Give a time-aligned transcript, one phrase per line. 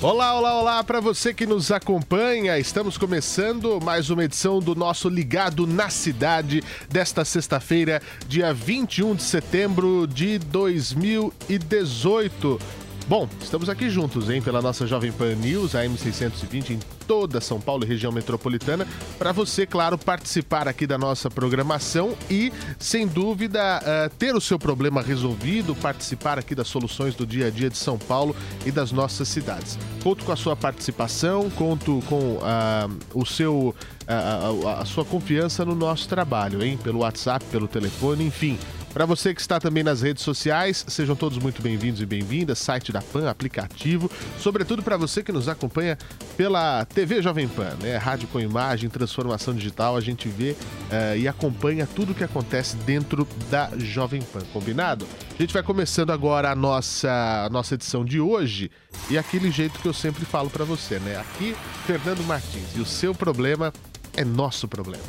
[0.00, 2.56] Olá, olá, olá para você que nos acompanha.
[2.56, 9.24] Estamos começando mais uma edição do nosso Ligado na Cidade desta sexta-feira, dia 21 de
[9.24, 12.60] setembro de 2018.
[13.08, 17.58] Bom, estamos aqui juntos, hein, pela nossa Jovem Pan News, a M620 em toda São
[17.58, 18.86] Paulo e região metropolitana,
[19.18, 24.58] para você, claro, participar aqui da nossa programação e, sem dúvida, uh, ter o seu
[24.58, 28.92] problema resolvido, participar aqui das soluções do dia a dia de São Paulo e das
[28.92, 29.78] nossas cidades.
[30.02, 35.74] Conto com a sua participação, conto com uh, o seu, uh, a sua confiança no
[35.74, 38.58] nosso trabalho, hein, pelo WhatsApp, pelo telefone, enfim.
[38.92, 42.58] Para você que está também nas redes sociais, sejam todos muito bem-vindos e bem-vindas.
[42.58, 44.10] Site da PAN, aplicativo.
[44.38, 45.96] Sobretudo para você que nos acompanha
[46.36, 47.96] pela TV Jovem Pan, né?
[47.96, 49.96] Rádio com imagem, transformação digital.
[49.96, 54.40] A gente vê uh, e acompanha tudo o que acontece dentro da Jovem Pan.
[54.52, 55.06] Combinado?
[55.38, 58.70] A gente vai começando agora a nossa, a nossa edição de hoje
[59.10, 61.16] e aquele jeito que eu sempre falo para você, né?
[61.18, 61.54] Aqui,
[61.86, 62.74] Fernando Martins.
[62.74, 63.72] E o seu problema
[64.16, 65.04] é nosso problema.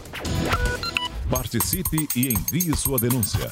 [1.30, 3.52] Participe e envie sua denúncia.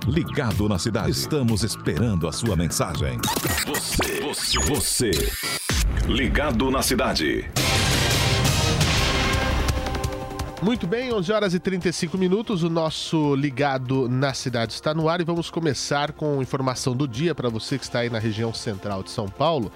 [0.07, 1.11] ligado na cidade.
[1.11, 3.19] Estamos esperando a sua mensagem.
[3.67, 5.11] Você, você, você.
[6.07, 7.49] Ligado na cidade.
[10.61, 12.61] Muito bem, 11 horas e 35 minutos.
[12.63, 17.33] O nosso Ligado na Cidade está no ar e vamos começar com informação do dia
[17.33, 19.71] para você que está aí na região central de São Paulo.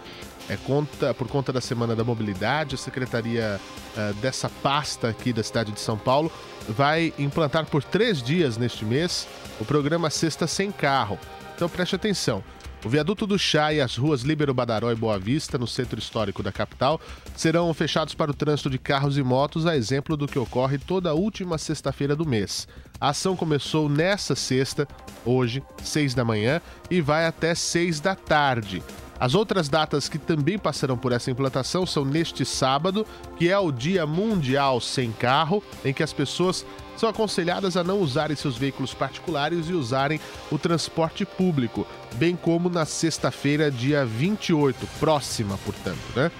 [0.47, 3.59] É conta, por conta da Semana da Mobilidade, a secretaria
[3.97, 6.31] uh, dessa pasta aqui da cidade de São Paulo
[6.69, 9.27] vai implantar por três dias neste mês
[9.59, 11.19] o programa Sexta Sem Carro.
[11.55, 12.43] Então preste atenção.
[12.83, 16.43] O viaduto do Chá e as ruas Líbero Badaró e Boa Vista, no centro histórico
[16.43, 17.01] da capital,
[17.35, 21.15] serão fechados para o trânsito de carros e motos, a exemplo do que ocorre toda
[21.15, 22.67] última sexta-feira do mês.
[23.01, 24.87] A ação começou nesta sexta,
[25.25, 26.61] hoje, seis da manhã,
[26.91, 28.83] e vai até seis da tarde.
[29.19, 33.05] As outras datas que também passarão por essa implantação são neste sábado,
[33.37, 36.65] que é o Dia Mundial Sem Carro, em que as pessoas
[36.97, 40.19] são aconselhadas a não usarem seus veículos particulares e usarem
[40.51, 46.31] o transporte público, bem como na sexta-feira, dia 28, próxima, portanto, né?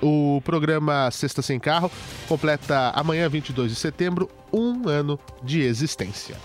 [0.00, 1.90] O programa Sexta Sem Carro
[2.28, 6.36] completa amanhã, 22 de setembro, um ano de existência.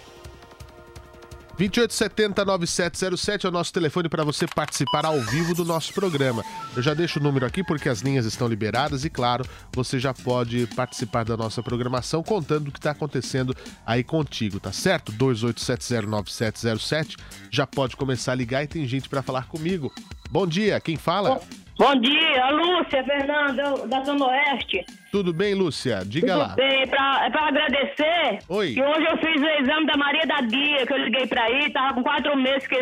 [1.69, 6.43] 2870-9707 é o nosso telefone para você participar ao vivo do nosso programa.
[6.75, 10.11] Eu já deixo o número aqui porque as linhas estão liberadas e, claro, você já
[10.13, 13.55] pode participar da nossa programação contando o que está acontecendo
[13.85, 15.11] aí contigo, tá certo?
[15.13, 17.17] 28709707
[17.51, 19.93] já pode começar a ligar e tem gente para falar comigo.
[20.31, 21.39] Bom dia, quem fala?
[21.77, 24.85] Bom dia, Lúcia Fernanda, da Zona Oeste.
[25.11, 26.03] Tudo bem, Lúcia?
[26.05, 26.47] Diga Tudo lá.
[26.49, 28.73] bem, pra, é pra agradecer Oi.
[28.73, 31.71] que hoje eu fiz o exame da Maria da Guia, que eu liguei pra aí,
[31.71, 32.75] tava com quatro meses que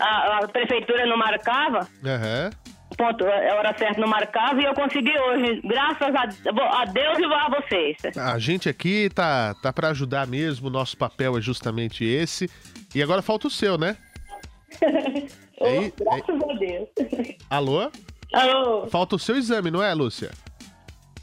[0.00, 1.88] a, a prefeitura não marcava.
[2.04, 2.50] Aham.
[2.96, 7.24] Ponto, a hora certa não marcava e eu consegui hoje, graças a, a Deus e
[7.24, 7.96] a vocês.
[8.16, 12.50] A gente aqui tá, tá para ajudar mesmo, nosso papel é justamente esse.
[12.94, 13.96] E agora falta o seu, né?
[15.60, 16.88] oh, Ei, graças a Deus.
[17.50, 17.90] Alô?
[18.36, 20.30] Alô, Falta o seu exame, não é, Lúcia?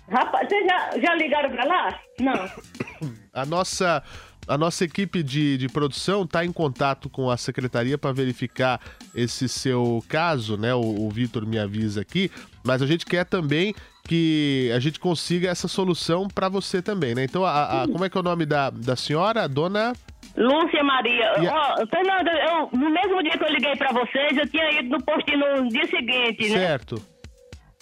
[0.09, 1.99] rapaz, vocês já, já ligaram pra lá?
[2.19, 2.33] Não.
[3.33, 4.03] A nossa,
[4.47, 8.79] a nossa equipe de, de produção está em contato com a secretaria para verificar
[9.15, 10.73] esse seu caso, né?
[10.75, 12.31] O, o Vitor me avisa aqui,
[12.63, 13.73] mas a gente quer também
[14.07, 17.23] que a gente consiga essa solução para você também, né?
[17.23, 19.47] Então, a, a, como é que é o nome da, da senhora?
[19.47, 19.93] Dona...
[20.35, 21.31] Lúcia Maria.
[21.31, 21.75] A...
[21.81, 25.03] Oh, Fernanda, eu, no mesmo dia que eu liguei para vocês, eu tinha ido no
[25.03, 26.57] postinho no dia seguinte, né?
[26.57, 26.95] Certo.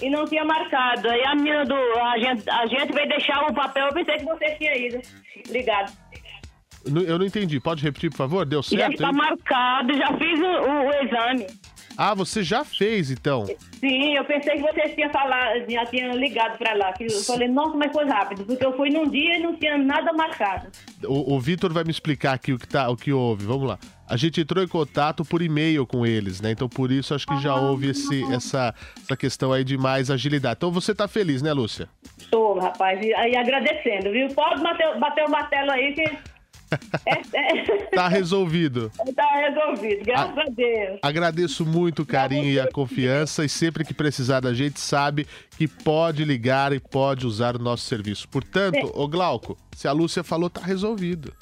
[0.02, 1.10] E não tinha marcado.
[1.10, 1.76] Aí a menina do.
[1.76, 5.02] A gente, a gente veio deixar o papel, eu pensei que vocês tinham ido.
[5.50, 5.92] Ligado.
[6.86, 7.60] Eu não entendi.
[7.60, 8.46] Pode repetir, por favor?
[8.46, 8.82] Deu certo?
[8.82, 11.48] Já está marcado, já fiz o, o, o exame.
[12.04, 13.46] Ah, você já fez, então?
[13.80, 16.92] Sim, eu pensei que vocês tinham falado, já tinham ligado para lá.
[16.94, 19.78] Que eu falei, nossa, mas foi rápido, porque eu fui num dia e não tinha
[19.78, 20.72] nada marcado.
[21.04, 23.46] O, o Vitor vai me explicar aqui o que, tá, o que houve.
[23.46, 23.78] Vamos lá.
[24.10, 26.50] A gente entrou em contato por e-mail com eles, né?
[26.50, 30.56] Então por isso acho que já houve esse, essa, essa questão aí de mais agilidade.
[30.58, 31.88] Então você tá feliz, né, Lúcia?
[32.18, 33.00] Estou, rapaz.
[33.00, 34.28] E, e agradecendo, viu?
[34.30, 36.18] Pode bater, bater o martelo aí que
[37.06, 37.86] é, é...
[37.94, 38.92] Tá resolvido.
[39.16, 41.00] Tá resolvido, graças a, a Deus.
[41.02, 45.28] Agradeço muito o carinho e a confiança e sempre que precisar da gente sabe
[45.58, 48.28] que pode ligar e pode usar o nosso serviço.
[48.30, 51.34] Portanto, ô Glauco, se a Lúcia falou, tá resolvido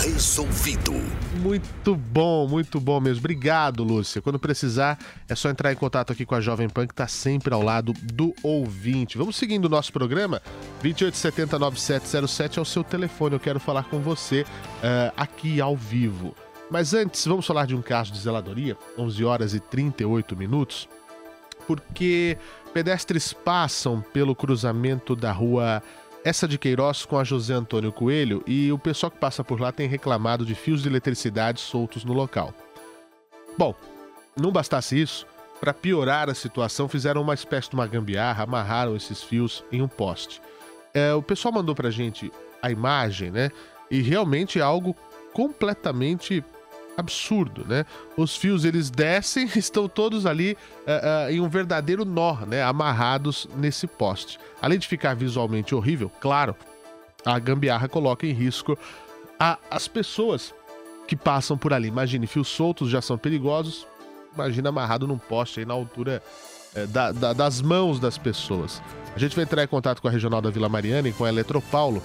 [0.00, 0.92] resolvido.
[1.40, 3.20] Muito bom, muito bom mesmo.
[3.20, 4.22] Obrigado, Lúcia.
[4.22, 4.98] Quando precisar,
[5.28, 7.92] é só entrar em contato aqui com a Jovem Pan, que está sempre ao lado
[8.02, 9.18] do ouvinte.
[9.18, 10.40] Vamos seguindo o nosso programa.
[10.82, 13.34] 28709707 é o seu telefone.
[13.34, 16.34] Eu quero falar com você uh, aqui ao vivo.
[16.70, 20.88] Mas antes, vamos falar de um caso de zeladoria, 11 horas e 38 minutos,
[21.66, 22.38] porque
[22.72, 25.82] pedestres passam pelo cruzamento da rua
[26.24, 29.72] essa de Queiroz com a José Antônio Coelho e o pessoal que passa por lá
[29.72, 32.54] tem reclamado de fios de eletricidade soltos no local.
[33.56, 33.74] Bom,
[34.36, 35.26] não bastasse isso,
[35.60, 39.88] para piorar a situação, fizeram uma espécie de uma gambiarra, amarraram esses fios em um
[39.88, 40.40] poste.
[40.94, 42.32] É, o pessoal mandou pra gente
[42.62, 43.50] a imagem, né?
[43.90, 44.94] E realmente é algo
[45.32, 46.44] completamente
[47.00, 47.84] absurdo, né?
[48.16, 50.56] Os fios eles descem, estão todos ali
[50.86, 52.62] uh, uh, em um verdadeiro nó, né?
[52.62, 54.38] Amarrados nesse poste.
[54.62, 56.54] Além de ficar visualmente horrível, claro,
[57.24, 58.78] a gambiarra coloca em risco
[59.38, 60.54] a, as pessoas
[61.06, 61.88] que passam por ali.
[61.88, 63.86] Imagine, fios soltos já são perigosos.
[64.34, 66.22] Imagina amarrado num poste aí na altura
[66.76, 68.80] uh, da, da, das mãos das pessoas.
[69.14, 71.28] A gente vai entrar em contato com a regional da Vila Mariana e com a
[71.28, 72.00] Eletropaulo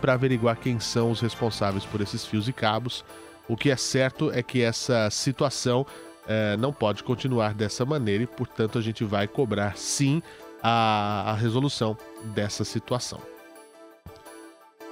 [0.00, 3.04] para averiguar quem são os responsáveis por esses fios e cabos
[3.48, 5.86] o que é certo é que essa situação
[6.26, 10.22] é, não pode continuar dessa maneira e, portanto, a gente vai cobrar sim
[10.62, 11.96] a, a resolução
[12.34, 13.20] dessa situação.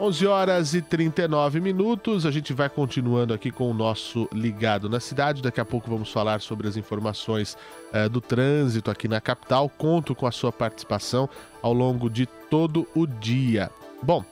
[0.00, 4.98] 11 horas e 39 minutos, a gente vai continuando aqui com o nosso Ligado na
[4.98, 5.42] Cidade.
[5.42, 7.54] Daqui a pouco vamos falar sobre as informações
[7.92, 9.68] é, do trânsito aqui na capital.
[9.68, 11.28] Conto com a sua participação
[11.60, 13.70] ao longo de todo o dia.
[14.02, 14.24] Bom,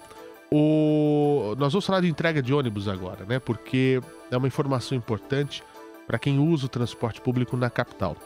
[0.50, 1.54] o...
[1.58, 3.38] Nós vamos falar de entrega de ônibus agora, né?
[3.38, 4.00] Porque
[4.30, 5.62] é uma informação importante
[6.06, 8.16] para quem usa o transporte público na capital.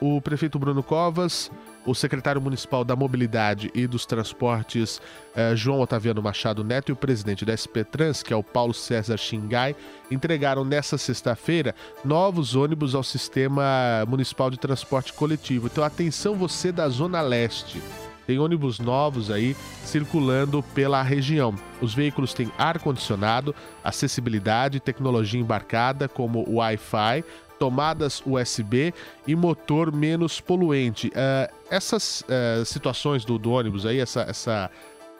[0.00, 1.50] O prefeito Bruno Covas,
[1.86, 5.00] o secretário municipal da Mobilidade e dos Transportes,
[5.36, 8.74] eh, João Otaviano Machado Neto, e o presidente da SP Trans, que é o Paulo
[8.74, 9.76] César Xingai,
[10.10, 11.74] entregaram nesta sexta-feira
[12.04, 15.68] novos ônibus ao sistema municipal de transporte coletivo.
[15.68, 17.80] Então, atenção você da Zona Leste.
[18.26, 21.54] Tem ônibus novos aí circulando pela região.
[21.80, 27.24] Os veículos têm ar-condicionado, acessibilidade, tecnologia embarcada como Wi-Fi,
[27.58, 28.92] tomadas USB
[29.26, 31.08] e motor menos poluente.
[31.08, 34.70] Uh, essas uh, situações do, do, ônibus aí, essa, essa,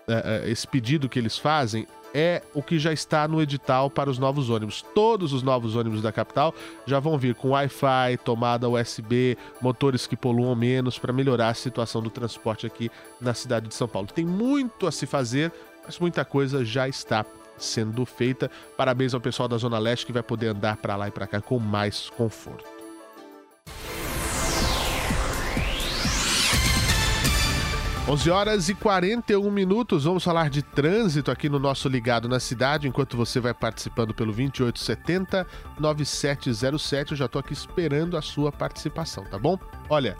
[0.09, 4.19] uh, esse pedido que eles fazem é o que já está no edital para os
[4.19, 4.83] novos ônibus.
[4.94, 6.54] Todos os novos ônibus da capital
[6.87, 12.00] já vão vir com Wi-Fi, tomada USB, motores que poluam menos para melhorar a situação
[12.00, 12.88] do transporte aqui
[13.21, 14.06] na cidade de São Paulo.
[14.06, 15.52] Tem muito a se fazer,
[15.85, 17.26] mas muita coisa já está
[17.59, 18.50] sendo feita.
[18.76, 21.40] Parabéns ao pessoal da Zona Leste que vai poder andar para lá e para cá
[21.40, 22.84] com mais conforto.
[28.06, 30.04] 11 horas e 41 minutos.
[30.04, 34.30] Vamos falar de trânsito aqui no nosso Ligado na Cidade, enquanto você vai participando pelo
[34.30, 35.46] 2870
[35.80, 37.12] 9707.
[37.12, 39.58] Eu já estou aqui esperando a sua participação, tá bom?
[39.88, 40.18] Olha,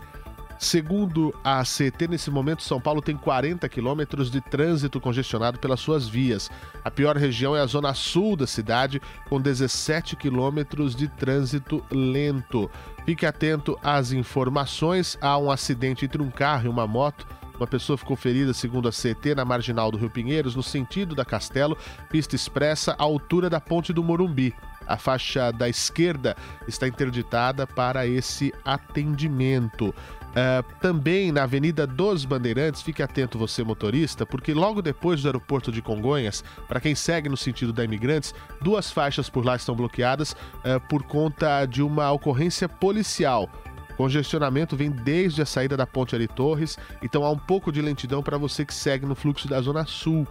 [0.57, 6.07] segundo a CT, nesse momento São Paulo tem 40 quilômetros de trânsito congestionado pelas suas
[6.07, 6.49] vias.
[6.83, 8.99] A pior região é a zona sul da cidade,
[9.29, 12.67] com 17 quilômetros de trânsito lento.
[13.05, 15.19] Fique atento às informações.
[15.21, 17.27] Há um acidente entre um carro e uma moto
[17.59, 21.25] uma pessoa ficou ferida, segundo a CT, na marginal do Rio Pinheiros, no sentido da
[21.25, 21.77] Castelo,
[22.09, 24.53] pista expressa à altura da ponte do Morumbi.
[24.87, 26.35] A faixa da esquerda
[26.67, 29.93] está interditada para esse atendimento.
[30.35, 35.71] Uh, também na Avenida dos Bandeirantes, fique atento você motorista, porque logo depois do aeroporto
[35.71, 40.33] de Congonhas, para quem segue no sentido da Imigrantes, duas faixas por lá estão bloqueadas
[40.33, 43.49] uh, por conta de uma ocorrência policial
[43.95, 48.21] Congestionamento vem desde a saída da ponte Ari Torres, então há um pouco de lentidão
[48.21, 50.27] para você que segue no fluxo da Zona Sul.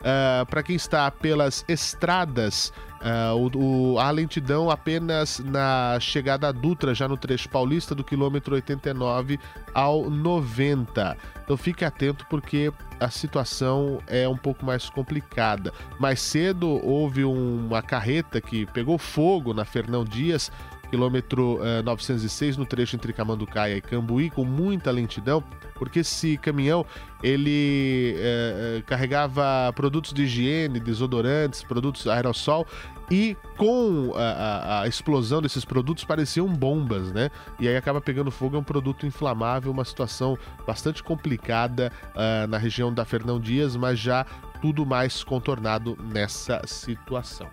[0.00, 6.52] Uh, para quem está pelas estradas, uh, o, o, a lentidão apenas na chegada a
[6.52, 9.38] Dutra, já no trecho paulista, do quilômetro 89
[9.74, 11.18] ao 90.
[11.44, 15.72] Então fique atento porque a situação é um pouco mais complicada.
[15.98, 20.50] Mais cedo houve uma carreta que pegou fogo na Fernão Dias
[20.90, 25.42] quilômetro eh, 906 no trecho entre Camanducaia e Cambuí com muita lentidão,
[25.76, 26.84] porque esse caminhão
[27.22, 32.66] ele uh, carregava produtos de higiene, desodorantes, produtos aerossol
[33.10, 37.30] e com a, a, a, explosão desses produtos pareciam bombas, né?
[37.58, 42.56] E aí acaba pegando fogo, é um produto inflamável, uma situação bastante complicada uh, na
[42.56, 44.24] região da Fernão Dias, mas já
[44.60, 47.48] tudo mais contornado nessa situação.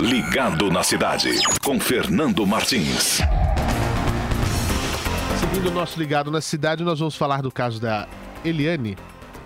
[0.00, 1.30] Ligado na cidade,
[1.64, 3.20] com Fernando Martins.
[5.40, 8.06] Seguindo o nosso Ligado na cidade, nós vamos falar do caso da
[8.44, 8.94] Eliane,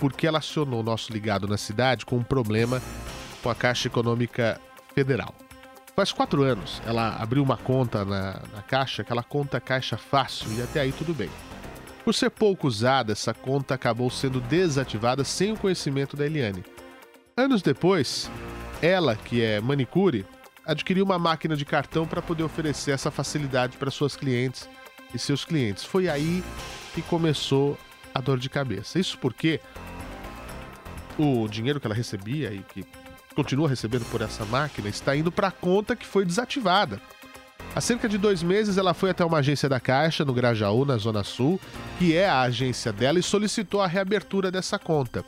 [0.00, 2.82] porque ela acionou o nosso Ligado na cidade com um problema
[3.40, 4.60] com a Caixa Econômica
[4.92, 5.32] Federal.
[5.94, 10.62] Faz quatro anos, ela abriu uma conta na, na Caixa, aquela conta Caixa Fácil, e
[10.62, 11.30] até aí tudo bem.
[12.04, 16.64] Por ser pouco usada, essa conta acabou sendo desativada sem o conhecimento da Eliane.
[17.36, 18.28] Anos depois,
[18.82, 20.26] ela, que é manicure,
[20.70, 24.68] adquiriu uma máquina de cartão para poder oferecer essa facilidade para suas clientes
[25.12, 25.82] e seus clientes.
[25.82, 26.44] Foi aí
[26.94, 27.76] que começou
[28.14, 28.98] a dor de cabeça.
[28.98, 29.60] Isso porque
[31.18, 32.84] o dinheiro que ela recebia e que
[33.34, 37.00] continua recebendo por essa máquina está indo para a conta que foi desativada.
[37.74, 40.96] Há cerca de dois meses, ela foi até uma agência da Caixa, no Grajaú, na
[40.96, 41.60] Zona Sul,
[41.98, 45.24] que é a agência dela, e solicitou a reabertura dessa conta.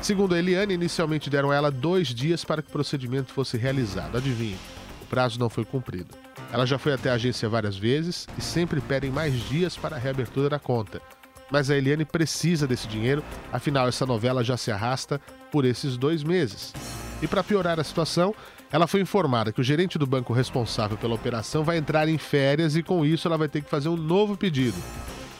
[0.00, 4.16] Segundo a Eliane, inicialmente deram a ela dois dias para que o procedimento fosse realizado.
[4.16, 4.56] Adivinhe,
[5.02, 6.14] o prazo não foi cumprido.
[6.52, 9.98] Ela já foi até a agência várias vezes e sempre pedem mais dias para a
[9.98, 11.02] reabertura da conta.
[11.50, 16.22] Mas a Eliane precisa desse dinheiro, afinal, essa novela já se arrasta por esses dois
[16.22, 16.72] meses.
[17.20, 18.34] E para piorar a situação,
[18.70, 22.76] ela foi informada que o gerente do banco responsável pela operação vai entrar em férias
[22.76, 24.76] e, com isso, ela vai ter que fazer um novo pedido.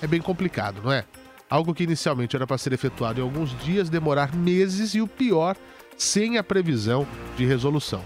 [0.03, 1.05] É bem complicado, não é?
[1.51, 5.57] Algo que inicialmente era para ser efetuado em alguns dias, demorar meses e o pior,
[5.97, 8.05] sem a previsão de resolução.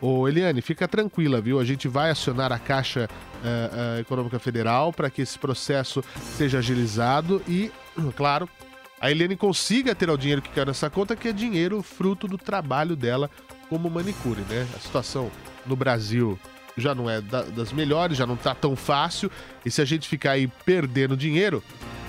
[0.00, 1.58] Ô Eliane, fica tranquila, viu?
[1.58, 6.04] A gente vai acionar a Caixa uh, uh, Econômica Federal para que esse processo
[6.36, 7.72] seja agilizado e,
[8.16, 8.48] claro,
[9.00, 12.38] a Eliane consiga ter o dinheiro que quer nessa conta, que é dinheiro fruto do
[12.38, 13.28] trabalho dela
[13.68, 14.66] como manicure, né?
[14.74, 15.30] A situação
[15.66, 16.38] no Brasil
[16.76, 19.30] já não é da, das melhores, já não tá tão fácil,
[19.64, 21.62] e se a gente ficar aí perdendo dinheiro,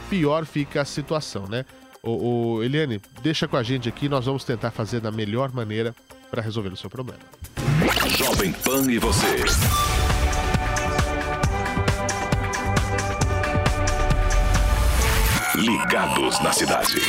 [0.10, 1.66] pior fica a situação, né?
[2.02, 5.94] O, o Eliane, deixa com a gente aqui, nós vamos tentar fazer da melhor maneira
[6.32, 7.20] para resolver o seu problema.
[8.18, 9.28] Jovem Pan e você.
[15.56, 17.02] Ligados na cidade.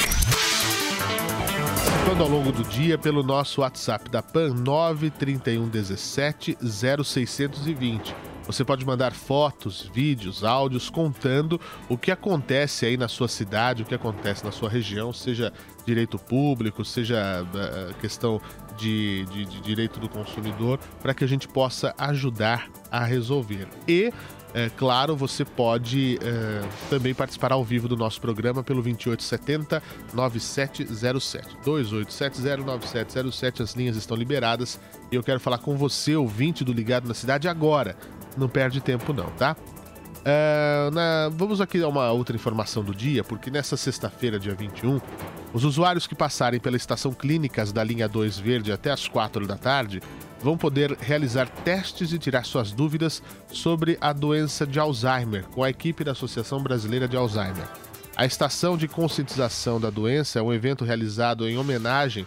[2.05, 8.30] Quando ao longo do dia pelo nosso WhatsApp da PAN 931 17 0620.
[8.51, 13.87] Você pode mandar fotos, vídeos, áudios contando o que acontece aí na sua cidade, o
[13.87, 15.53] que acontece na sua região, seja
[15.87, 18.41] direito público, seja uh, questão
[18.77, 23.69] de, de, de direito do consumidor, para que a gente possa ajudar a resolver.
[23.87, 24.13] E
[24.53, 29.81] é, claro, você pode é, também participar ao vivo do nosso programa pelo 2870
[30.13, 31.57] 9707.
[31.65, 33.63] 2870 9707.
[33.63, 34.81] As linhas estão liberadas
[35.11, 37.97] e eu quero falar com você, ouvinte do Ligado na Cidade, agora.
[38.37, 39.57] Não perde tempo, não, tá?
[40.25, 41.29] É, na...
[41.31, 45.01] Vamos aqui a uma outra informação do dia, porque nessa sexta-feira, dia 21,
[45.53, 49.57] os usuários que passarem pela estação Clínicas da linha 2 Verde até as 4 da
[49.57, 50.03] tarde
[50.43, 53.23] vão poder realizar testes e tirar suas dúvidas
[53.53, 57.67] sobre a doença de Alzheimer com a equipe da Associação Brasileira de Alzheimer.
[58.17, 62.27] A estação de conscientização da doença é um evento realizado em homenagem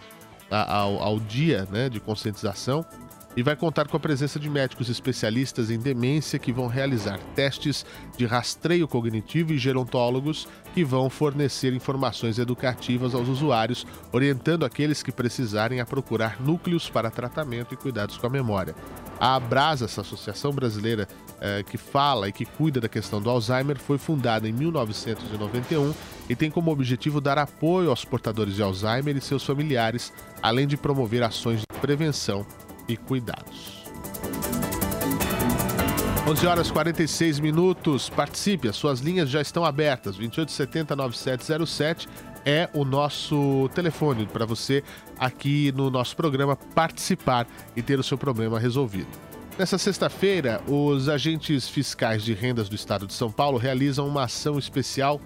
[0.50, 2.86] ao, ao dia né, de conscientização
[3.36, 7.86] e vai contar com a presença de médicos especialistas em demência que vão realizar testes
[8.18, 15.12] de rastreio cognitivo e gerontólogos que vão fornecer informações educativas aos usuários, orientando aqueles que
[15.12, 18.76] precisarem a procurar núcleos para tratamento e cuidados com a memória.
[19.20, 21.08] A Abrasa, essa associação brasileira
[21.40, 25.94] eh, que fala e que cuida da questão do Alzheimer, foi fundada em 1991
[26.30, 30.12] e tem como objetivo dar apoio aos portadores de Alzheimer e seus familiares,
[30.42, 32.46] além de promover ações de prevenção
[32.88, 33.84] e cuidados.
[36.26, 38.10] 11 horas 46 minutos.
[38.10, 40.16] Participe, as suas linhas já estão abertas.
[40.16, 42.08] 2870 9707
[42.46, 44.84] é o nosso telefone para você
[45.18, 49.08] aqui no nosso programa participar e ter o seu problema resolvido.
[49.58, 54.58] Nessa sexta-feira, os agentes fiscais de rendas do estado de São Paulo realizam uma ação
[54.58, 55.22] especial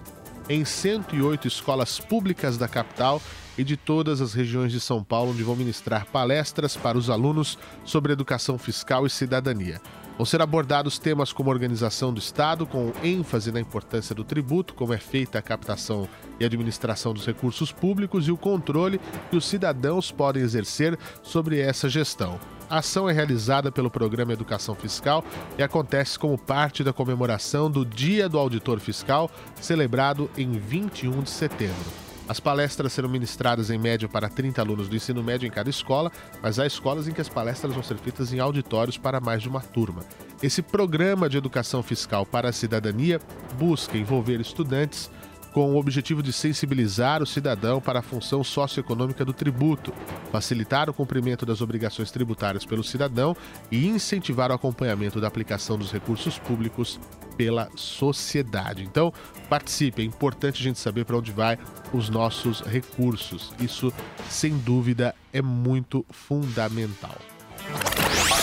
[0.48, 3.22] em 108 escolas públicas da capital
[3.58, 7.58] e de todas as regiões de São Paulo, onde vão ministrar palestras para os alunos
[7.84, 9.80] sobre educação fiscal e cidadania.
[10.16, 14.92] Vão ser abordados temas como organização do Estado, com ênfase na importância do tributo, como
[14.92, 16.08] é feita a captação
[16.40, 19.00] e administração dos recursos públicos e o controle
[19.30, 22.38] que os cidadãos podem exercer sobre essa gestão.
[22.68, 25.24] A ação é realizada pelo Programa Educação Fiscal
[25.56, 31.30] e acontece como parte da comemoração do Dia do Auditor Fiscal, celebrado em 21 de
[31.30, 32.07] setembro.
[32.28, 36.12] As palestras serão ministradas em média para 30 alunos do ensino médio em cada escola,
[36.42, 39.48] mas há escolas em que as palestras vão ser feitas em auditórios para mais de
[39.48, 40.04] uma turma.
[40.42, 43.18] Esse programa de educação fiscal para a cidadania
[43.58, 45.10] busca envolver estudantes
[45.58, 49.92] com o objetivo de sensibilizar o cidadão para a função socioeconômica do tributo,
[50.30, 53.36] facilitar o cumprimento das obrigações tributárias pelo cidadão
[53.68, 57.00] e incentivar o acompanhamento da aplicação dos recursos públicos
[57.36, 58.84] pela sociedade.
[58.84, 59.12] Então,
[59.48, 61.58] participe, é importante a gente saber para onde vai
[61.92, 63.52] os nossos recursos.
[63.58, 63.92] Isso,
[64.30, 67.16] sem dúvida, é muito fundamental.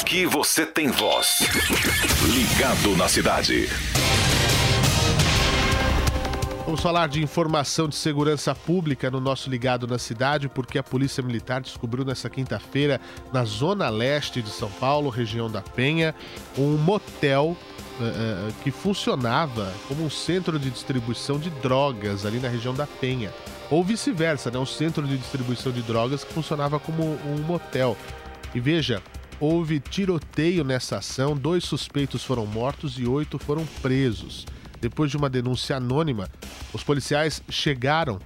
[0.02, 1.40] Aqui você tem voz.
[2.28, 3.70] Ligado na cidade.
[6.76, 11.24] Vamos falar de informação de segurança pública no nosso Ligado na Cidade, porque a Polícia
[11.24, 13.00] Militar descobriu nessa quinta-feira,
[13.32, 16.14] na zona leste de São Paulo, região da Penha,
[16.58, 17.56] um motel
[17.98, 23.34] uh, que funcionava como um centro de distribuição de drogas ali na região da Penha.
[23.72, 24.60] Ou vice-versa, né?
[24.60, 27.96] um centro de distribuição de drogas que funcionava como um motel.
[28.54, 29.02] E veja,
[29.40, 34.46] houve tiroteio nessa ação, dois suspeitos foram mortos e oito foram presos.
[34.86, 36.30] Depois de uma denúncia anônima,
[36.72, 38.20] os policiais chegaram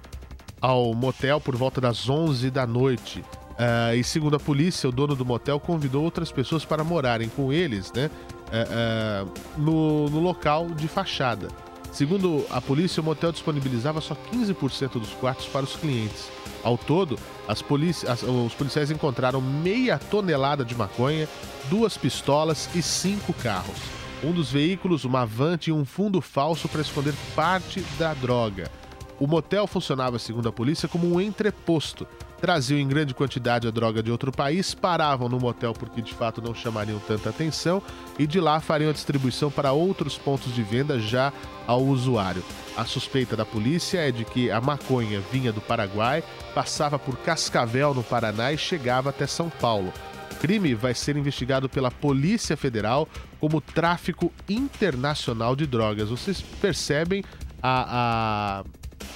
[0.60, 3.20] ao motel por volta das 11 da noite.
[3.20, 7.50] Uh, e segundo a polícia, o dono do motel convidou outras pessoas para morarem com
[7.50, 8.10] eles, né?
[8.50, 11.48] Uh, uh, no, no local de fachada.
[11.90, 16.28] Segundo a polícia, o motel disponibilizava só 15% dos quartos para os clientes.
[16.62, 17.64] Ao todo, as
[18.06, 21.26] as, os policiais encontraram meia tonelada de maconha,
[21.70, 23.99] duas pistolas e cinco carros.
[24.22, 28.70] Um dos veículos, uma van, tinha um fundo falso para esconder parte da droga.
[29.18, 32.06] O motel funcionava, segundo a polícia, como um entreposto.
[32.38, 36.40] Traziam em grande quantidade a droga de outro país, paravam no motel porque de fato
[36.40, 37.82] não chamariam tanta atenção
[38.18, 41.32] e de lá fariam a distribuição para outros pontos de venda já
[41.66, 42.42] ao usuário.
[42.76, 47.92] A suspeita da polícia é de que a maconha vinha do Paraguai, passava por Cascavel,
[47.92, 49.92] no Paraná e chegava até São Paulo.
[50.40, 56.08] Crime vai ser investigado pela Polícia Federal como tráfico internacional de drogas.
[56.08, 57.22] Vocês percebem
[57.62, 58.64] a, a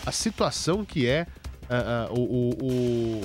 [0.07, 1.27] a situação que é
[1.65, 3.21] uh, o, o, o,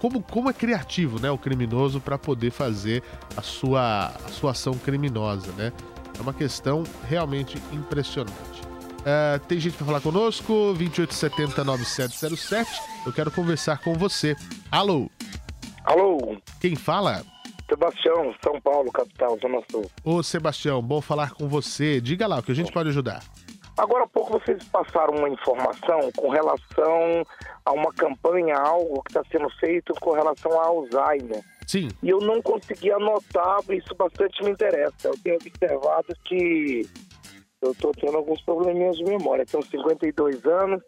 [0.00, 3.02] como, como é criativo né, o criminoso para poder fazer
[3.36, 5.52] a sua, a sua ação criminosa.
[5.52, 5.72] Né?
[6.18, 8.34] É uma questão realmente impressionante.
[9.00, 12.66] Uh, tem gente para falar conosco, 28709707.
[13.06, 14.34] Eu quero conversar com você.
[14.70, 15.08] Alô?
[15.86, 16.36] Alô?
[16.60, 17.22] Quem fala?
[17.68, 19.88] Sebastião, São Paulo, capital, Zona Sul.
[20.04, 22.00] Ô, Sebastião, bom falar com você.
[22.00, 23.22] Diga lá, o que a gente pode ajudar?
[23.78, 27.22] Agora há pouco vocês passaram uma informação com relação
[27.64, 31.44] a uma campanha, algo que está sendo feito com relação a Alzheimer.
[31.66, 31.88] Sim.
[32.02, 35.08] E eu não consegui anotar, isso bastante me interessa.
[35.08, 36.82] Eu tenho observado que
[37.62, 39.46] eu estou tendo alguns probleminhas de memória.
[39.46, 40.82] Tenho 52 anos,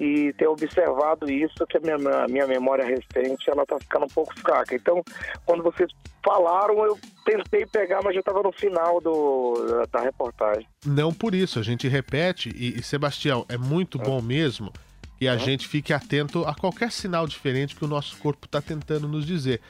[0.00, 4.34] e ter observado isso, que a minha, minha memória recente ela está ficando um pouco
[4.40, 4.74] fraca.
[4.74, 5.04] Então,
[5.44, 5.90] quando vocês
[6.24, 10.66] falaram, eu tentei pegar, mas já estava no final do, da reportagem.
[10.86, 14.02] Não por isso, a gente repete, e, e Sebastião, é muito é.
[14.02, 14.72] bom mesmo
[15.18, 15.38] que a é.
[15.38, 19.60] gente fique atento a qualquer sinal diferente que o nosso corpo está tentando nos dizer.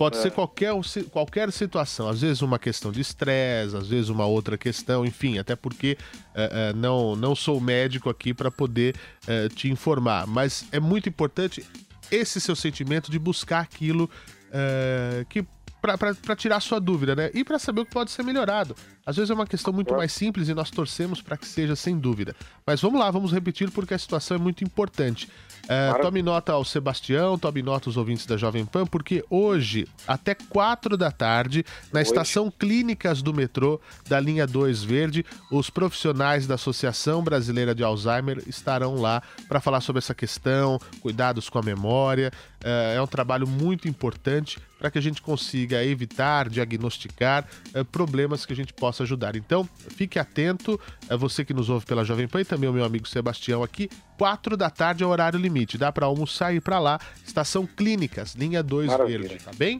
[0.00, 0.22] Pode é.
[0.22, 0.72] ser qualquer,
[1.10, 5.54] qualquer situação, às vezes uma questão de estresse, às vezes uma outra questão, enfim, até
[5.54, 5.98] porque
[6.34, 11.06] é, é, não, não sou médico aqui para poder é, te informar, mas é muito
[11.06, 11.62] importante
[12.10, 14.08] esse seu sentimento de buscar aquilo
[14.50, 15.44] é, que
[15.82, 17.30] para tirar sua dúvida, né?
[17.34, 18.74] E para saber o que pode ser melhorado.
[19.04, 21.98] Às vezes é uma questão muito mais simples e nós torcemos para que seja sem
[21.98, 22.34] dúvida.
[22.66, 25.28] Mas vamos lá, vamos repetir porque a situação é muito importante.
[25.68, 30.34] É, tome nota ao Sebastião, tome nota aos ouvintes da Jovem Pan, porque hoje, até
[30.34, 32.08] 4 da tarde, na hoje.
[32.08, 38.42] estação Clínicas do metrô da linha 2 Verde, os profissionais da Associação Brasileira de Alzheimer
[38.46, 42.32] estarão lá para falar sobre essa questão, cuidados com a memória.
[42.62, 48.46] É, é um trabalho muito importante para que a gente consiga evitar, diagnosticar é, problemas
[48.46, 49.36] que a gente possa ajudar.
[49.36, 52.84] Então, fique atento, é você que nos ouve pela Jovem Pan e também o meu
[52.84, 55.76] amigo Sebastião aqui, 4 da tarde é o horário limite.
[55.76, 56.98] Dá para almoçar e ir para lá.
[57.26, 59.78] Estação Clínicas, linha 2 Verde, tá bem?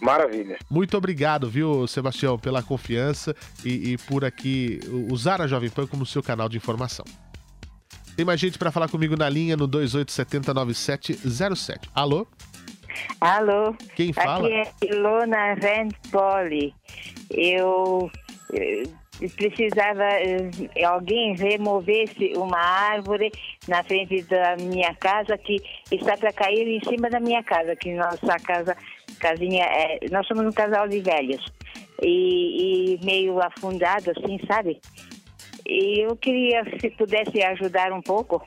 [0.00, 0.56] Maravilha.
[0.70, 4.80] Muito obrigado, viu, Sebastião, pela confiança e, e por aqui
[5.10, 7.04] usar a Jovem Pan como seu canal de informação.
[8.16, 11.90] Tem mais gente para falar comigo na linha no 28709707.
[11.94, 12.26] Alô?
[13.20, 13.74] Alô?
[13.94, 14.46] Quem fala?
[14.46, 16.74] Aqui é Ilona Vendpoli.
[17.30, 18.10] Eu,
[18.52, 23.32] eu precisava eh, alguém removesse uma árvore
[23.66, 25.56] na frente da minha casa que
[25.90, 28.76] está para cair em cima da minha casa, que nossa casa,
[29.18, 31.44] casinha, é, nós somos um casal de velhos
[32.02, 34.80] e, e meio afundado assim, sabe?
[35.66, 38.42] E eu queria se pudesse ajudar um pouco.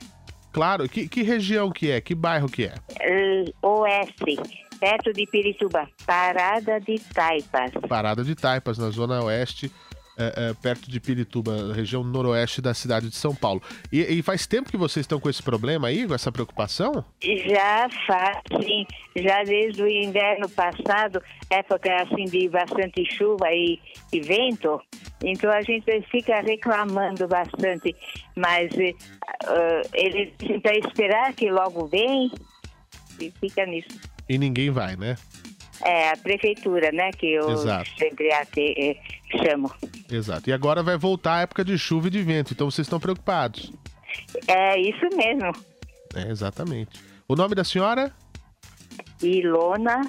[0.51, 2.01] Claro, que, que região que é?
[2.01, 2.73] Que bairro que é?
[2.99, 4.37] Uh, oeste,
[4.79, 7.71] perto de Pirituba, Parada de Taipas.
[7.87, 9.71] Parada de Taipas, na zona oeste
[10.21, 13.61] é, é, perto de Pirituba, região noroeste da cidade de São Paulo.
[13.91, 17.03] E, e, faz tempo que vocês estão com esse problema aí, com essa preocupação?
[17.21, 18.85] Já faz, sim.
[19.15, 23.79] Já desde o inverno passado, época assim de bastante chuva e,
[24.13, 24.79] e vento,
[25.23, 27.95] então a gente fica reclamando bastante,
[28.35, 32.31] mas uh, eles tentam esperar que logo vem
[33.19, 33.99] e fica nisso.
[34.29, 35.15] E ninguém vai, né?
[35.83, 37.11] É, a prefeitura, né?
[37.11, 37.89] Que eu Exato.
[37.97, 38.97] sempre até, é,
[39.43, 39.71] chamo.
[40.11, 40.49] Exato.
[40.49, 43.71] E agora vai voltar a época de chuva e de vento, então vocês estão preocupados.
[44.47, 45.51] É isso mesmo.
[46.15, 46.99] É, exatamente.
[47.27, 48.13] O nome da senhora?
[49.21, 50.01] Ilona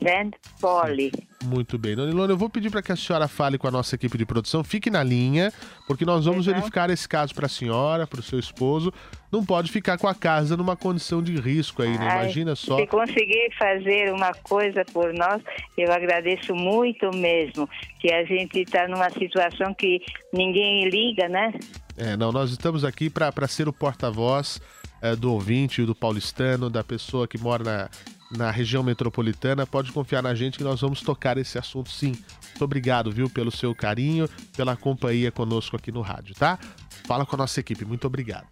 [0.00, 1.12] Sand Poli.
[1.44, 1.96] Muito bem.
[1.96, 4.24] Dona Ilona, eu vou pedir para que a senhora fale com a nossa equipe de
[4.24, 4.62] produção.
[4.62, 5.52] Fique na linha,
[5.86, 6.52] porque nós vamos Uhum.
[6.54, 8.92] verificar esse caso para a senhora, para o seu esposo.
[9.30, 12.04] Não pode ficar com a casa numa condição de risco aí, né?
[12.20, 12.76] Imagina só.
[12.78, 15.42] Se conseguir fazer uma coisa por nós,
[15.76, 17.68] eu agradeço muito mesmo.
[17.98, 20.00] Que a gente está numa situação que
[20.32, 21.52] ninguém liga, né?
[21.96, 24.60] É, não, nós estamos aqui para ser o porta-voz
[25.00, 27.88] é, do ouvinte, do paulistano, da pessoa que mora na,
[28.36, 29.66] na região metropolitana.
[29.66, 32.16] Pode confiar na gente que nós vamos tocar esse assunto sim.
[32.50, 36.58] Muito obrigado, viu, pelo seu carinho, pela companhia conosco aqui no rádio, tá?
[37.06, 38.46] Fala com a nossa equipe, muito obrigado.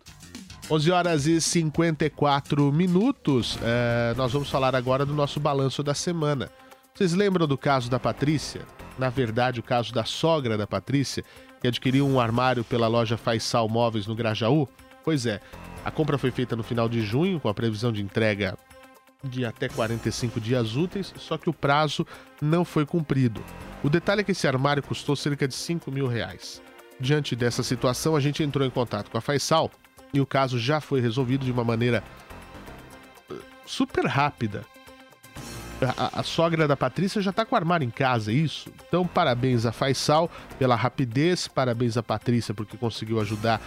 [0.70, 3.58] 11 horas e 54 minutos.
[3.62, 6.48] É, nós vamos falar agora do nosso balanço da semana.
[6.94, 8.60] Vocês lembram do caso da Patrícia?
[8.96, 11.24] Na verdade, o caso da sogra da Patrícia,
[11.60, 14.68] que adquiriu um armário pela loja Faisal Móveis no Grajaú?
[15.02, 15.40] Pois é,
[15.84, 18.56] a compra foi feita no final de junho, com a previsão de entrega
[19.22, 22.06] de até 45 dias úteis, só que o prazo
[22.40, 23.42] não foi cumprido.
[23.82, 26.62] O detalhe é que esse armário custou cerca de 5 mil reais.
[26.98, 29.70] Diante dessa situação, a gente entrou em contato com a Faisal
[30.12, 32.02] e o caso já foi resolvido de uma maneira
[33.30, 33.34] eh,
[33.66, 34.64] super rápida.
[35.96, 38.70] A, a- sogra da Patrícia já tá com o armário em casa, é isso?
[38.86, 43.60] Então, parabéns a Faisal pela rapidez, parabéns a Patrícia porque conseguiu ajudar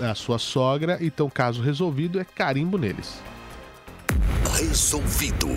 [0.00, 0.98] a sua sogra.
[1.00, 3.22] Então, caso resolvido, é carimbo neles.
[4.56, 5.48] Resolvido.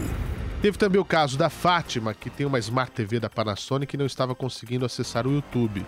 [0.62, 4.06] Teve também o caso da Fátima, que tem uma Smart TV da Panasonic e não
[4.06, 5.86] estava conseguindo acessar o YouTube.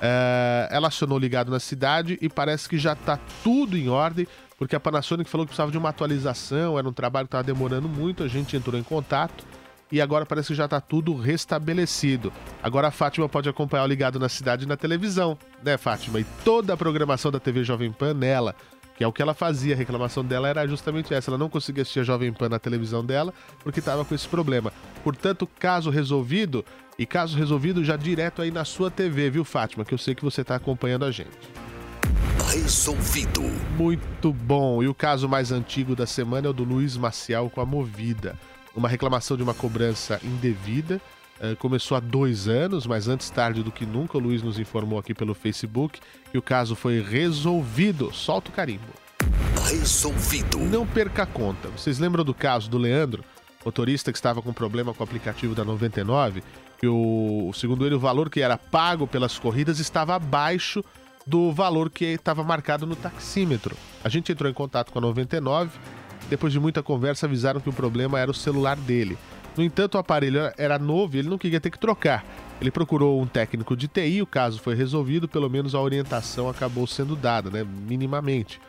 [0.00, 4.26] É, ela acionou ligado na cidade e parece que já está tudo em ordem,
[4.58, 7.88] porque a Panasonic falou que precisava de uma atualização, era um trabalho que estava demorando
[7.88, 9.44] muito, a gente entrou em contato
[9.92, 12.32] e agora parece que já está tudo restabelecido.
[12.62, 16.18] Agora a Fátima pode acompanhar o ligado na cidade na televisão, né, Fátima?
[16.18, 18.56] E toda a programação da TV Jovem Pan nela
[19.02, 19.74] que é o que ela fazia.
[19.74, 23.04] A reclamação dela era justamente essa: ela não conseguia assistir a Jovem Pan na televisão
[23.04, 23.34] dela
[23.64, 24.72] porque estava com esse problema.
[25.02, 26.64] Portanto, caso resolvido,
[26.96, 29.84] e caso resolvido já direto aí na sua TV, viu, Fátima?
[29.84, 31.30] Que eu sei que você está acompanhando a gente.
[32.52, 33.42] Resolvido.
[33.76, 34.82] Muito bom.
[34.82, 38.38] E o caso mais antigo da semana é o do Luiz Maciel com a Movida.
[38.74, 41.00] Uma reclamação de uma cobrança indevida.
[41.42, 44.98] Eh, Começou há dois anos, mas antes tarde do que nunca, o Luiz nos informou
[44.98, 46.00] aqui pelo Facebook
[46.30, 48.12] que o caso foi resolvido.
[48.14, 48.92] Solta o carimbo.
[49.68, 50.58] Resolvido.
[50.58, 51.68] Não perca a conta.
[51.68, 53.24] Vocês lembram do caso do Leandro,
[53.64, 56.42] motorista que estava com problema com o aplicativo da 99?
[56.78, 60.84] Que o, segundo ele, o valor que era pago pelas corridas estava abaixo
[61.26, 63.76] do valor que estava marcado no taxímetro.
[64.02, 65.70] A gente entrou em contato com a 99.
[66.28, 69.18] Depois de muita conversa, avisaram que o problema era o celular dele.
[69.56, 72.24] No entanto, o aparelho era novo e ele não queria ter que trocar.
[72.60, 76.86] Ele procurou um técnico de TI, o caso foi resolvido, pelo menos a orientação acabou
[76.86, 77.64] sendo dada, né?
[77.64, 78.60] Minimamente.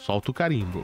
[0.00, 0.82] Solta o carimbo.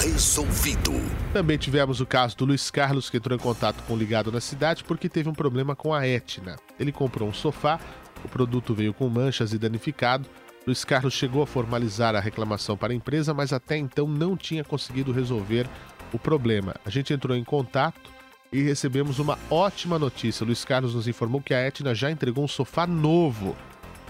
[0.00, 0.92] Resolvido.
[1.32, 4.40] Também tivemos o caso do Luiz Carlos, que entrou em contato com o Ligado na
[4.40, 6.56] Cidade porque teve um problema com a Etna.
[6.78, 7.80] Ele comprou um sofá,
[8.24, 10.28] o produto veio com manchas e danificado.
[10.64, 14.62] Luiz Carlos chegou a formalizar a reclamação para a empresa, mas até então não tinha
[14.62, 15.66] conseguido resolver
[16.12, 16.76] o problema.
[16.84, 18.11] A gente entrou em contato
[18.52, 20.44] e recebemos uma ótima notícia.
[20.44, 23.56] Luiz Carlos nos informou que a Etna já entregou um sofá novo.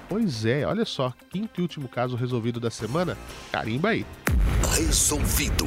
[0.09, 3.17] Pois é, olha só, quinto e último caso resolvido da semana.
[3.51, 4.05] Carimba aí.
[4.77, 5.67] Resolvido.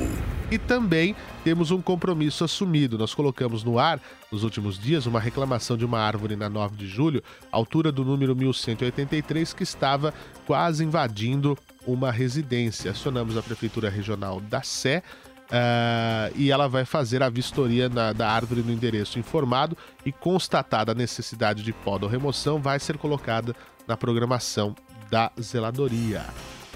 [0.52, 2.98] E também temos um compromisso assumido.
[2.98, 4.00] Nós colocamos no ar,
[4.32, 8.36] nos últimos dias, uma reclamação de uma árvore na 9 de julho, altura do número
[8.36, 10.14] 1183, que estava
[10.46, 11.58] quase invadindo
[11.88, 12.92] uma residência.
[12.92, 15.02] Acionamos a Prefeitura Regional da Sé.
[15.46, 20.92] Uh, e ela vai fazer a vistoria na, da árvore no endereço informado e constatada
[20.92, 23.56] a necessidade de poda ou remoção, vai ser colocada
[23.88, 24.76] na programação
[25.10, 26.26] da zeladoria.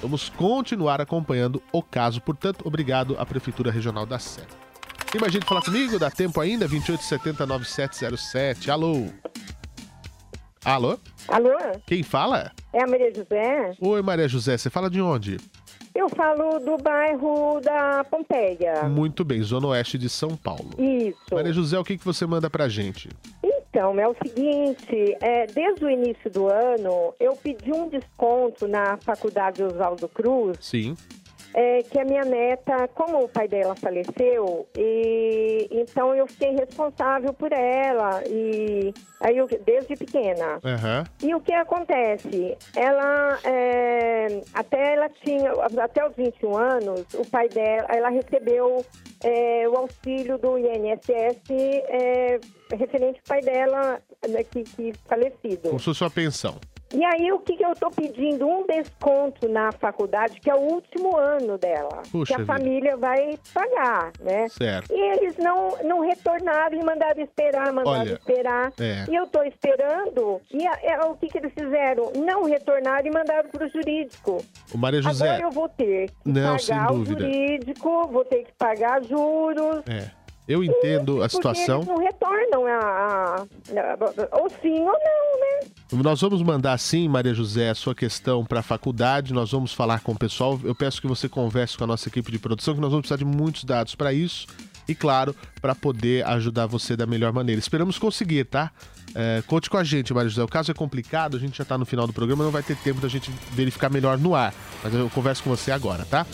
[0.01, 4.43] Vamos continuar acompanhando o caso, portanto, obrigado à Prefeitura Regional da Sé.
[5.11, 5.97] Tem mais gente falar comigo?
[5.97, 6.69] Dá tempo ainda?
[6.69, 8.69] 2870-9707.
[8.69, 9.07] Alô?
[10.63, 10.99] Alô?
[11.27, 11.57] Alô?
[11.87, 12.51] Quem fala?
[12.71, 13.71] É a Maria José?
[13.81, 14.55] Oi, Maria José.
[14.55, 15.37] Você fala de onde?
[15.99, 18.83] Eu falo do bairro da Pompeia.
[18.83, 20.69] Muito bem, Zona Oeste de São Paulo.
[20.79, 21.17] Isso.
[21.29, 23.09] Maria José, o que, que você manda pra gente?
[23.43, 28.95] Então, é o seguinte, é, desde o início do ano, eu pedi um desconto na
[28.95, 30.57] Faculdade Oswaldo Cruz.
[30.61, 30.95] Sim
[31.53, 37.33] é que a minha neta, como o pai dela faleceu, e então eu fiquei responsável
[37.33, 40.59] por ela e aí eu, desde pequena.
[40.63, 41.27] Uhum.
[41.27, 42.57] E o que acontece?
[42.75, 45.51] Ela é, até ela tinha
[45.83, 48.85] até os 21 anos, o pai dela, ela recebeu
[49.23, 51.41] é, o auxílio do INSS
[51.89, 52.39] é,
[52.75, 55.69] referente ao pai dela né, que, que falecido.
[55.69, 56.57] Como se fosse uma pensão.
[56.93, 58.47] E aí, o que, que eu estou pedindo?
[58.47, 62.01] Um desconto na faculdade, que é o último ano dela.
[62.11, 62.53] Puxa que a vida.
[62.53, 64.47] família vai pagar, né?
[64.49, 64.91] Certo.
[64.91, 68.73] E eles não, não retornaram e mandaram esperar, mandaram Olha, esperar.
[68.79, 69.05] é.
[69.09, 70.41] E eu estou esperando.
[70.51, 72.11] E a- é, o que, que eles fizeram?
[72.15, 74.43] Não retornaram e mandaram para o jurídico.
[74.73, 75.27] O Maria José.
[75.29, 79.83] Agora eu vou ter que Não, pagar o jurídico, vou ter que pagar juros.
[79.87, 80.09] É.
[80.49, 81.75] Eu entendo a Porque situação.
[81.77, 83.43] eles não retornam a, a-
[84.33, 86.03] a- ou sim ou não, né?
[86.03, 89.31] Nós vamos mandar sim, Maria José, a sua questão para a faculdade.
[89.33, 90.59] Nós vamos falar com o pessoal.
[90.63, 93.17] Eu peço que você converse com a nossa equipe de produção, que nós vamos precisar
[93.17, 94.47] de muitos dados para isso.
[94.87, 97.59] E claro, para poder ajudar você da melhor maneira.
[97.59, 98.71] Esperamos conseguir, tá?
[99.13, 100.43] É, conte com a gente, Maria José.
[100.43, 102.75] O caso é complicado, a gente já tá no final do programa, não vai ter
[102.77, 104.51] tempo da gente verificar melhor no ar.
[104.83, 106.25] Mas eu converso com você agora, tá?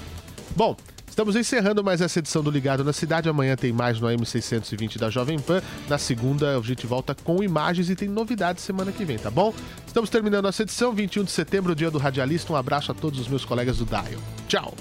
[0.55, 0.75] Bom,
[1.07, 3.29] estamos encerrando mais essa edição do Ligado na Cidade.
[3.29, 5.61] Amanhã tem mais no AM620 da Jovem Pan.
[5.87, 9.53] Na segunda, a gente volta com imagens e tem novidades semana que vem, tá bom?
[9.85, 12.53] Estamos terminando essa edição, 21 de setembro, dia do radialista.
[12.53, 14.21] Um abraço a todos os meus colegas do Dial.
[14.47, 14.73] Tchau!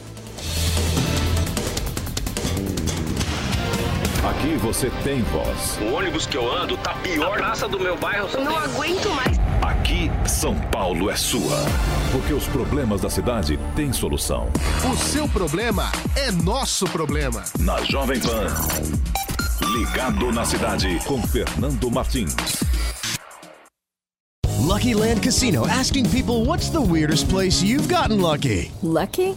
[4.25, 5.79] Aqui você tem voz.
[5.83, 7.35] O ônibus que eu ando tá pior.
[7.35, 9.44] A praça do meu bairro Não aguento mais.
[9.85, 11.59] Aqui, São Paulo é sua.
[12.11, 14.49] Porque os problemas da cidade têm solução.
[14.91, 17.45] O seu problema é nosso problema.
[17.59, 18.47] Na Jovem Pan.
[19.77, 22.35] Ligado na cidade com Fernando Martins.
[24.59, 28.73] Lucky Land Casino asking people what's the weirdest place you've gotten lucky?
[28.83, 29.37] Lucky?